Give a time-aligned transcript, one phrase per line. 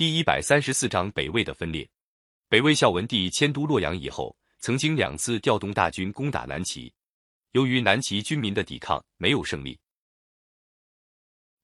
[0.00, 1.86] 第一百三十四章北魏的分裂。
[2.48, 6.90] 北魏孝文帝迁都洛阳以后，曾经两次调动大军攻打南齐，
[7.52, 9.78] 由于南齐军民的抵抗没有胜利。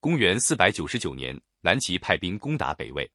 [0.00, 3.10] 公元四百九十九年，南齐派兵攻打北魏，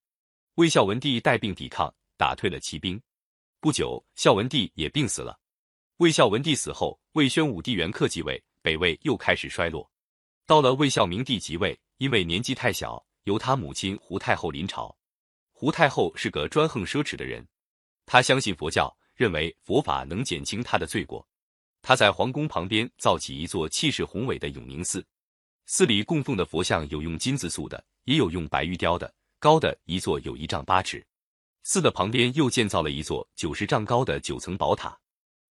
[0.55, 2.99] 魏孝文帝带兵抵抗，打退了齐兵。
[3.59, 5.39] 不久，孝文帝也病死了。
[5.97, 9.87] 魏孝文帝死后，魏宣武帝元恪继位，北魏又开始衰落。
[10.47, 14.97] 到了魏孝明帝即位，因为年纪太小，由他母亲胡太后临朝。
[15.61, 17.47] 胡太后是个专横奢侈的人。
[18.07, 21.23] 她相信佛教，认为佛法能减轻她的罪过。
[21.83, 25.05] 她在皇宫旁边造起一座气势宏伟的永宁寺，
[25.67, 31.05] 寺里供奉的佛像有用金子塑的，也有用白玉雕的，高的一座有一丈八尺。
[31.61, 34.97] 寺的旁边又建造了一座九十丈高的九层宝塔。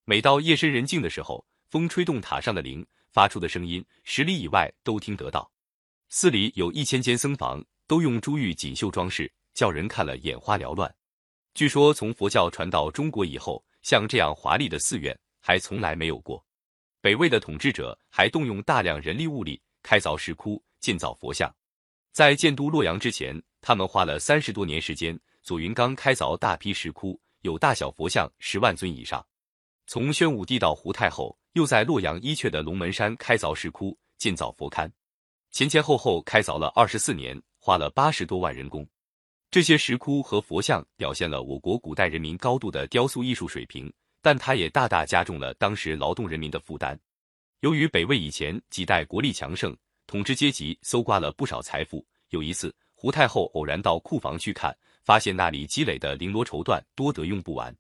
[0.07, 5.49] 每到夜深人静的时候，风吹动塔上的铃，发出的声音十里以外都听得到。
[6.09, 10.93] 寺里有一千间僧房，都用珠玉锦绣装饰，叫人看了眼花缭乱。
[11.55, 16.45] 据说从佛教传到中国以后，像这样华丽的寺院还从来没有过。
[17.01, 21.53] 北魏的统治者还动用大量人力物力开凿石窟，建造佛像。
[22.13, 29.25] 在建都洛阳之前，他们花了三十多年时间，左云冈开凿大批石窟，有大小佛像十万尊以上。
[29.87, 34.91] 从宣武帝到胡太后，又在洛阳伊阙的龙门山开凿石窟，建造佛龛，
[35.51, 38.87] 前前后后开凿了二十四年，花了八十多万人工。
[39.51, 43.93] 这些石窟和佛像表现了我国古代人民高度的雕塑艺术水平，
[44.23, 46.97] 但它也大大加重了当时劳动人民的负担。
[47.59, 49.77] 由于北魏以前几代国力强盛，
[50.07, 52.07] 统治阶级搜刮了不少财富。
[52.29, 57.77] 有一次，胡太后偶然到库房去看，发现那里积累的绫罗绸缎多得用不完，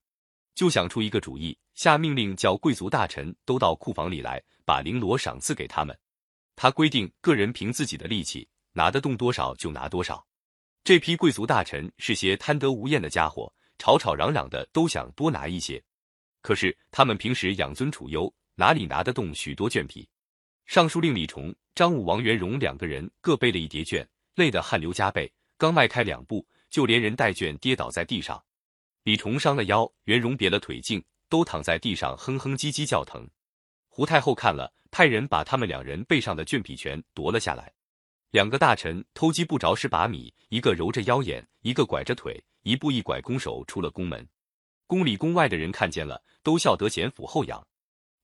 [0.56, 5.96] 就想出一个主意，下命令叫贵族大臣都到库房里来，把绫罗赏赐给他们。
[6.56, 10.26] 他规定个人凭自己的力气，拿得动多少就拿多少。
[10.82, 15.82] 这批贵族大臣是些贪得无厌的家伙，吵吵嚷嚷的都想多拿一些。
[16.40, 20.08] 可是他们平时养尊处优，哪里拿得动许多绢皮？
[20.64, 28.42] 尚书令李崇、张武、王元荣两个人各背了一叠卷，累得汗流浃背，刚迈开两步，就连人带卷跌倒在地上。
[29.02, 33.28] 李崇伤了腰，元荣别了腿劲，都躺在地上哼哼唧唧叫疼。
[33.88, 37.72] 胡太后看了，派人把他们两人背上的卷皮全夺了下来。
[38.30, 44.26] 两个大臣偷鸡不着蚀把米，一个揉着腰眼，一个拐着腿，一步一拐，弓手出了宫门。
[44.86, 47.66] 宫里宫外的人看见了，都笑得前俯后仰。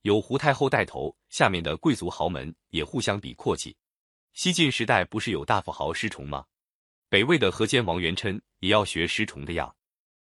[0.02, 3.76] 有胡太后带头，下面的贵族豪门也互相比阔气。
[4.32, 6.44] 西晋时代不是有大富豪失崇吗？
[7.08, 9.74] 北魏的河间王元琛也要学失崇的样，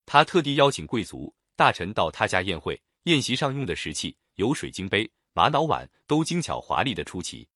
[0.05, 7.47] 他特地邀请贵族大臣到他家宴会，宴席上用的石器有水晶杯、玛瑙碗，都精巧华丽的出奇。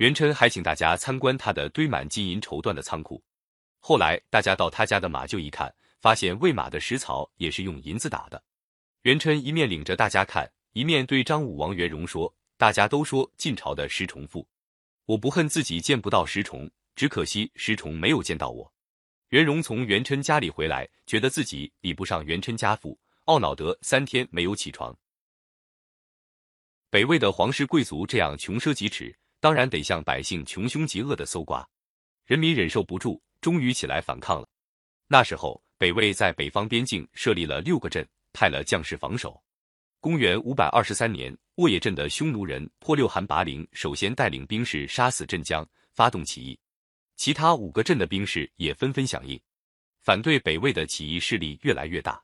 [0.00, 3.22] 元琛还请大家参观他的堆满金银绸缎的仓库。
[3.80, 8.42] 后来大家到他家的马厩一看，发现喂马的食槽也是用银子打的。
[9.02, 14.48] 元琛一面领着大家看，一面对张武、王元荣说：“大家都说晋朝的石崇富，
[15.04, 18.72] 我不恨自己见不到石崇，只可惜石崇没有见到我。”
[19.28, 24.96] 元荣从元琛家里回来，觉得自己比不上元琛家父，懊恼得三天没有起床。
[26.88, 29.14] 北魏的皇室贵族这样穷奢极侈。
[29.40, 31.66] 当然得向百姓穷凶极恶的搜刮，
[32.26, 34.46] 人民忍受不住，终于起来反抗了。
[35.08, 39.42] 那时候，北魏在北方边境设立了六个镇，派了将士防守。
[39.98, 46.58] 公元五百二十三年，沃野镇的匈奴人破六韩拔陵首先带领兵士杀死镇将，发动起义。
[47.16, 49.40] 其他五个镇的兵士也纷纷响应，
[50.00, 52.22] 反对北魏的起义势力越来越大。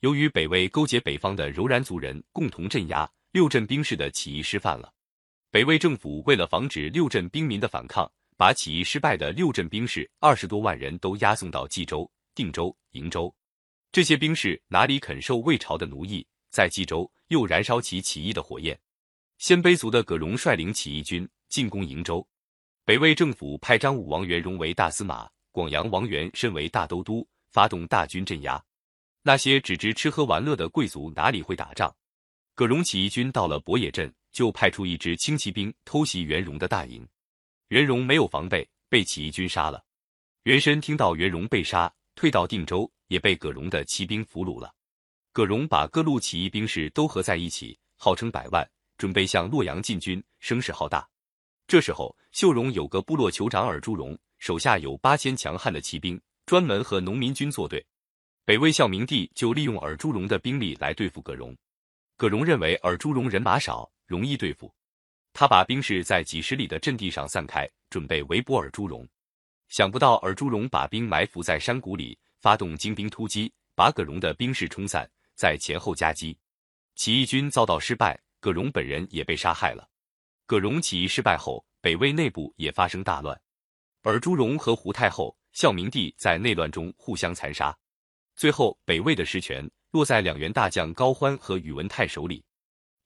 [0.00, 4.92] 由于北魏勾结北方的柔然族人，共同镇压六镇兵士的起义失范了。
[5.56, 8.06] 北魏政府为了防止六镇兵民的反抗，
[8.36, 13.34] 把起义失败的六镇兵士二十多万人都押送到冀州、定州、瀛州。
[13.90, 18.78] 这些兵士哪里肯受魏朝的奴役，在冀州又燃烧起起义的火焰。
[19.38, 22.28] 鲜卑族的葛荣率领起义军进攻瀛州，
[22.84, 28.62] 北魏政府派张武、王元荣为大司马，广阳王元身为大都督，发动大军镇压。
[29.22, 31.90] 那些只知吃喝玩乐的贵族哪里会打仗？
[32.54, 34.12] 葛荣起义军到了博野镇。
[34.36, 37.08] 就派出一支轻骑兵偷袭袁荣的大营，
[37.68, 39.82] 袁荣没有防备，被起义军杀了。
[40.42, 44.70] 袁深听到袁荣被杀，退到定州，也被葛荣的骑兵俘虏了。
[45.32, 48.62] 葛荣把各路起义兵士都合在一起，号称百万，
[48.98, 51.08] 准备向洛阳进军，声势浩大。
[51.66, 57.82] 这时候，秀荣有个部落酋长尔朱荣，手下有八千强悍的骑兵，专门和农民军作对。
[58.44, 61.56] 北魏孝明帝就利用尔朱荣的兵力来对付葛荣。
[62.18, 63.90] 葛荣认为尔朱荣人马少。
[64.06, 64.72] 容易对付，
[65.32, 69.06] 他把兵士在几十里的阵地上散开，准备围捕尔朱荣。
[69.68, 76.38] 想不到尔朱荣把兵埋伏在山谷里，发动精兵突击，把葛荣的兵士冲散，在前后夹击，
[76.94, 79.88] 起义军遭到失败，葛荣本人也被杀害了。
[80.46, 83.36] 葛荣起义失败后，北魏内部也发生大乱，
[84.02, 87.76] 尔朱荣和胡太后、孝明帝在内乱中互相残杀，
[88.36, 92.44] 最后北魏的实权落在两员大将高欢和宇文泰手里。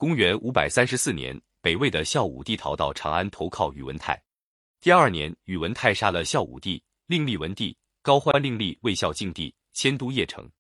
[0.00, 4.19] 公元五百三十四年，北魏的孝武帝逃到长安投靠宇文泰。
[4.81, 10.50] 第二年，宇文泰杀了孝武帝，另立文帝；高欢另立魏孝静帝，迁都邺城。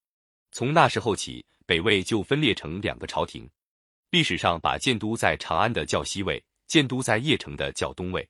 [0.52, 3.48] 从那时候起，北魏就分裂成两个朝廷。
[4.10, 8.28] 历史上把建都在长安的叫西魏，建都在邺城的叫东魏。